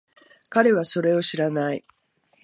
[0.49, 1.85] 彼はそれを知らない。